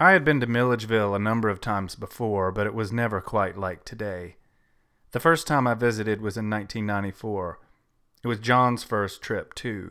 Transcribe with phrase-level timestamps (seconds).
[0.00, 3.58] I had been to Milledgeville a number of times before, but it was never quite
[3.58, 4.36] like today.
[5.10, 7.58] The first time I visited was in 1994.
[8.22, 9.90] It was John's first trip, too.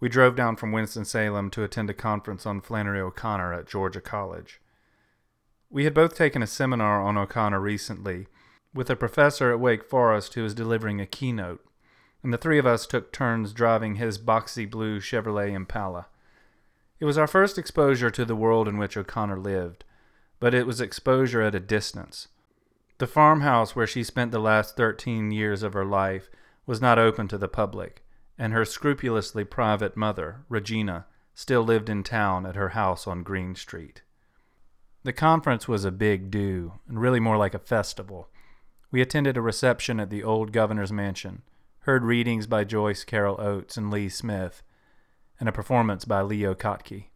[0.00, 4.60] We drove down from Winston-Salem to attend a conference on Flannery O'Connor at Georgia College.
[5.70, 8.26] We had both taken a seminar on O'Connor recently
[8.74, 11.64] with a professor at Wake Forest who was delivering a keynote,
[12.24, 16.06] and the three of us took turns driving his boxy blue Chevrolet Impala.
[17.00, 19.84] It was our first exposure to the world in which O'Connor lived,
[20.40, 22.28] but it was exposure at a distance.
[22.98, 26.30] The farmhouse where she spent the last thirteen years of her life
[26.66, 28.04] was not open to the public,
[28.38, 33.54] and her scrupulously private mother, Regina, still lived in town at her house on Green
[33.54, 34.02] Street.
[35.02, 38.28] The conference was a big do, and really more like a festival.
[38.90, 41.42] We attended a reception at the old governor's mansion,
[41.80, 44.62] heard readings by Joyce Carol Oates and Lee Smith,
[45.38, 47.06] and a performance by Leo Kottke.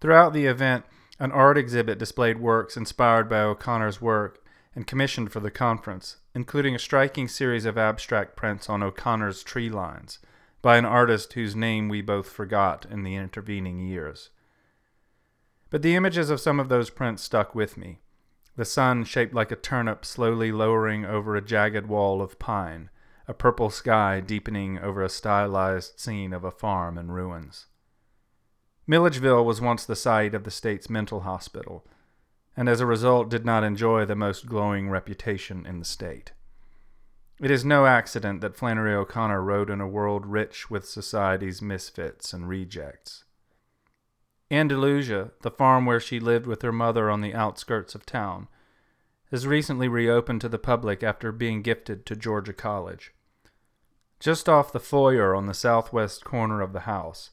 [0.00, 0.84] Throughout the event,
[1.18, 4.42] an art exhibit displayed works inspired by O'Connor's work
[4.74, 9.68] and commissioned for the conference, including a striking series of abstract prints on O'Connor's tree
[9.68, 10.18] lines
[10.62, 14.30] by an artist whose name we both forgot in the intervening years.
[15.70, 18.00] But the images of some of those prints stuck with me.
[18.56, 22.90] The sun shaped like a turnip slowly lowering over a jagged wall of pine,
[23.28, 27.66] a purple sky deepening over a stylized scene of a farm in ruins.
[28.86, 31.86] Milledgeville was once the site of the state's mental hospital,
[32.56, 36.32] and as a result did not enjoy the most glowing reputation in the state.
[37.40, 42.34] It is no accident that Flannery O'Connor wrote in a world rich with society's misfits
[42.34, 43.24] and rejects.
[44.50, 48.48] Andalusia, the farm where she lived with her mother on the outskirts of town,
[49.30, 53.12] has recently reopened to the public after being gifted to Georgia College.
[54.18, 57.30] Just off the foyer on the southwest corner of the house,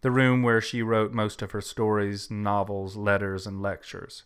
[0.00, 4.24] the room where she wrote most of her stories, novels, letters, and lectures.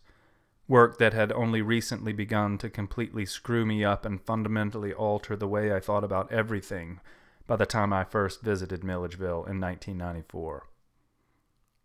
[0.67, 5.47] Work that had only recently begun to completely screw me up and fundamentally alter the
[5.47, 6.99] way I thought about everything
[7.47, 10.67] by the time I first visited Milledgeville in 1994.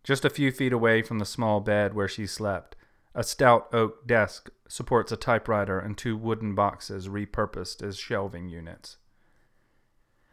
[0.03, 2.75] Just a few feet away from the small bed where she slept,
[3.15, 8.97] a stout oak desk supports a typewriter and two wooden boxes repurposed as shelving units.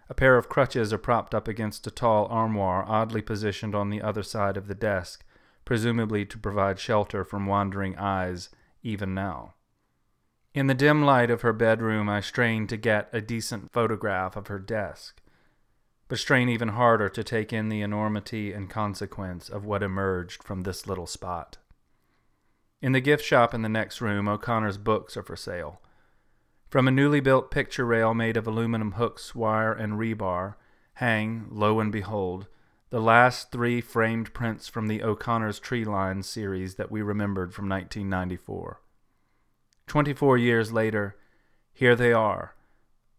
[0.08, 4.02] A pair of crutches are propped up against a tall armoire oddly positioned on the
[4.02, 5.24] other side of the desk,
[5.64, 8.50] presumably to provide shelter from wandering eyes
[8.82, 9.54] even now.
[10.54, 14.46] In the dim light of her bedroom, I strain to get a decent photograph of
[14.46, 15.20] her desk,
[16.08, 20.62] but strain even harder to take in the enormity and consequence of what emerged from
[20.62, 21.58] this little spot.
[22.86, 25.80] In the gift shop in the next room, O'Connor's books are for sale.
[26.68, 30.54] From a newly built picture rail made of aluminum hooks, wire, and rebar
[30.94, 32.46] hang, lo and behold,
[32.90, 37.68] the last three framed prints from the O'Connor's Tree Line series that we remembered from
[37.68, 38.80] 1994.
[39.88, 41.16] Twenty four years later,
[41.72, 42.54] here they are,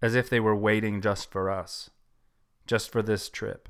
[0.02, 1.90] as if they were waiting just for us,
[2.66, 3.68] just for this trip.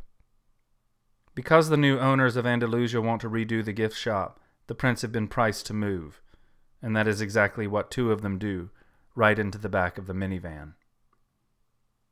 [1.34, 5.12] Because the new owners of Andalusia want to redo the gift shop, the prints have
[5.12, 6.22] been priced to move,
[6.82, 8.70] and that is exactly what two of them do
[9.16, 10.74] right into the back of the minivan.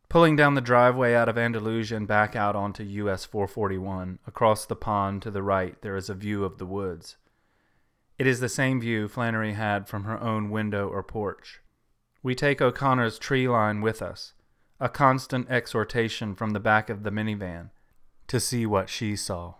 [0.09, 4.75] Pulling down the driveway out of Andalusia and back out onto US 441, across the
[4.75, 7.17] pond to the right, there is a view of the woods.
[8.17, 11.59] It is the same view Flannery had from her own window or porch.
[12.23, 14.33] We take O'Connor's tree line with us,
[14.79, 17.71] a constant exhortation from the back of the minivan,
[18.27, 19.55] to see what she saw.